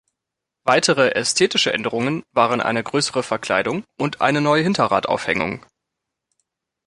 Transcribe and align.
Weitere 0.63 1.09
ästhetische 1.11 1.73
Änderungen 1.73 2.23
waren 2.31 2.59
eine 2.59 2.81
größere 2.83 3.21
Verkleidung 3.21 3.83
und 3.99 4.19
eine 4.19 4.41
neue 4.41 4.63
Hinterradaufhängung. 4.63 5.63